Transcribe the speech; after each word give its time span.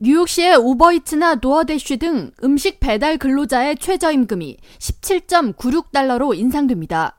뉴욕시의 0.00 0.54
우버이츠나 0.54 1.36
도어대쉬 1.36 1.96
등 1.96 2.30
음식 2.44 2.78
배달 2.78 3.18
근로자의 3.18 3.78
최저임금이 3.78 4.56
17.96달러로 4.78 6.38
인상됩니다. 6.38 7.16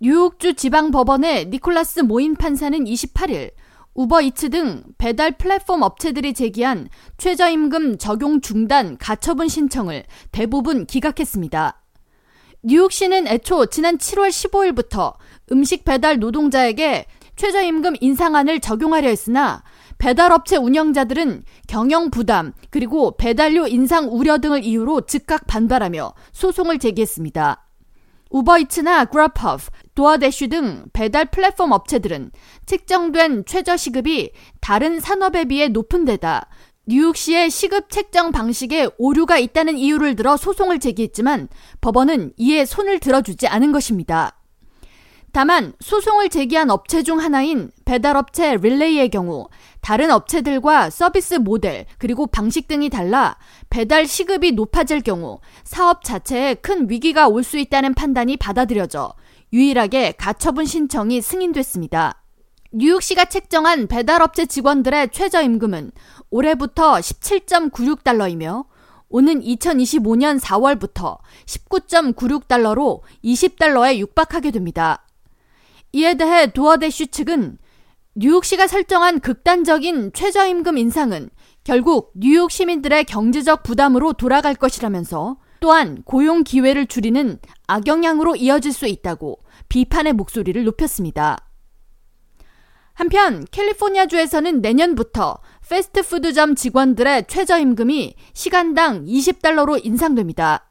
뉴욕주 0.00 0.54
지방법원의 0.54 1.50
니콜라스 1.50 2.00
모인 2.00 2.34
판사는 2.34 2.82
28일 2.82 3.52
우버이츠 3.94 4.50
등 4.50 4.82
배달 4.98 5.38
플랫폼 5.38 5.82
업체들이 5.82 6.34
제기한 6.34 6.88
최저임금 7.16 7.98
적용 7.98 8.40
중단 8.40 8.98
가처분 8.98 9.46
신청을 9.46 10.02
대부분 10.32 10.86
기각했습니다. 10.86 11.80
뉴욕시는 12.64 13.28
애초 13.28 13.66
지난 13.66 13.98
7월 13.98 14.30
15일부터 14.30 15.14
음식 15.52 15.84
배달 15.84 16.18
노동자에게 16.18 17.06
최저임금 17.36 17.94
인상안을 18.00 18.58
적용하려 18.58 19.08
했으나 19.08 19.62
배달업체 20.00 20.56
운영자들은 20.56 21.44
경영 21.68 22.10
부담 22.10 22.52
그리고 22.70 23.16
배달료 23.16 23.68
인상 23.68 24.08
우려 24.10 24.38
등을 24.38 24.64
이유로 24.64 25.02
즉각 25.02 25.46
반발하며 25.46 26.14
소송을 26.32 26.78
제기했습니다. 26.78 27.66
우버이츠나 28.30 29.04
그라퍼프, 29.06 29.70
도어대쉬 29.94 30.48
등 30.48 30.86
배달 30.92 31.26
플랫폼 31.26 31.72
업체들은 31.72 32.30
책정된 32.64 33.44
최저 33.44 33.76
시급이 33.76 34.32
다른 34.60 35.00
산업에 35.00 35.44
비해 35.44 35.68
높은 35.68 36.06
데다 36.06 36.48
뉴욕시의 36.86 37.50
시급 37.50 37.90
책정 37.90 38.32
방식에 38.32 38.88
오류가 38.96 39.38
있다는 39.38 39.76
이유를 39.76 40.16
들어 40.16 40.36
소송을 40.38 40.80
제기했지만 40.80 41.48
법원은 41.82 42.32
이에 42.38 42.64
손을 42.64 43.00
들어주지 43.00 43.48
않은 43.48 43.70
것입니다. 43.70 44.39
다만 45.32 45.72
소송을 45.80 46.28
제기한 46.28 46.70
업체 46.70 47.02
중 47.02 47.20
하나인 47.20 47.70
배달업체 47.84 48.56
릴레이의 48.56 49.10
경우 49.10 49.48
다른 49.80 50.10
업체들과 50.10 50.90
서비스 50.90 51.34
모델 51.34 51.86
그리고 51.98 52.26
방식 52.26 52.66
등이 52.66 52.90
달라 52.90 53.36
배달 53.70 54.06
시급이 54.06 54.52
높아질 54.52 55.02
경우 55.02 55.40
사업 55.64 56.02
자체에 56.04 56.54
큰 56.54 56.88
위기가 56.90 57.28
올 57.28 57.44
수 57.44 57.58
있다는 57.58 57.94
판단이 57.94 58.36
받아들여져 58.36 59.14
유일하게 59.52 60.12
가처분 60.12 60.64
신청이 60.64 61.20
승인됐습니다. 61.20 62.22
뉴욕시가 62.72 63.24
책정한 63.24 63.88
배달업체 63.88 64.46
직원들의 64.46 65.10
최저임금은 65.10 65.90
올해부터 66.30 66.94
17.96달러이며 66.94 68.66
오는 69.08 69.40
2025년 69.40 70.38
4월부터 70.38 71.18
19.96달러로 71.46 73.00
20달러에 73.24 73.98
육박하게 73.98 74.52
됩니다. 74.52 75.04
이에 75.92 76.14
대해 76.14 76.52
도어대쉬 76.52 77.08
측은 77.08 77.58
뉴욕시가 78.14 78.66
설정한 78.66 79.20
극단적인 79.20 80.12
최저임금 80.12 80.78
인상은 80.78 81.30
결국 81.64 82.12
뉴욕 82.14 82.50
시민들의 82.50 83.04
경제적 83.04 83.62
부담으로 83.62 84.12
돌아갈 84.14 84.54
것이라면서 84.54 85.36
또한 85.60 86.02
고용 86.04 86.42
기회를 86.42 86.86
줄이는 86.86 87.38
악영향으로 87.66 88.36
이어질 88.36 88.72
수 88.72 88.86
있다고 88.86 89.40
비판의 89.68 90.14
목소리를 90.14 90.64
높였습니다. 90.64 91.38
한편 92.94 93.44
캘리포니아주에서는 93.50 94.60
내년부터 94.60 95.38
패스트푸드점 95.68 96.54
직원들의 96.54 97.26
최저임금이 97.28 98.14
시간당 98.34 99.04
20달러로 99.04 99.80
인상됩니다. 99.84 100.66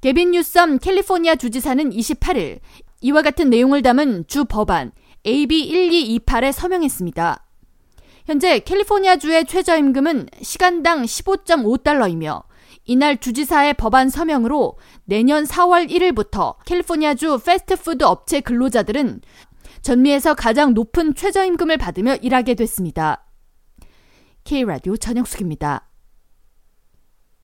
게빈 0.00 0.32
뉴섬 0.32 0.78
캘리포니아 0.78 1.36
주지사는 1.36 1.90
28일 1.90 2.60
이와 3.00 3.22
같은 3.22 3.50
내용을 3.50 3.82
담은 3.82 4.24
주 4.26 4.44
법안 4.44 4.92
AB1228에 5.24 6.52
서명했습니다. 6.52 7.44
현재 8.26 8.58
캘리포니아주의 8.58 9.44
최저임금은 9.46 10.28
시간당 10.42 11.02
15.5달러이며 11.02 12.42
이날 12.84 13.16
주지사의 13.18 13.74
법안 13.74 14.08
서명으로 14.08 14.78
내년 15.04 15.44
4월 15.44 15.88
1일부터 15.90 16.56
캘리포니아주 16.64 17.40
패스트푸드 17.44 18.04
업체 18.04 18.40
근로자들은 18.40 19.20
전미에서 19.82 20.34
가장 20.34 20.74
높은 20.74 21.14
최저임금을 21.14 21.76
받으며 21.76 22.16
일하게 22.16 22.54
됐습니다. 22.54 23.24
K라디오 24.44 24.96
전영숙입니다. 24.96 25.88